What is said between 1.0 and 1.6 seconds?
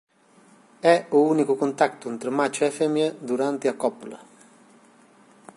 o único